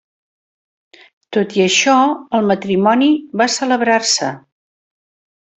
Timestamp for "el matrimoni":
2.39-3.13